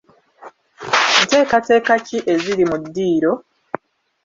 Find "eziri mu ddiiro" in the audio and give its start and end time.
2.33-3.33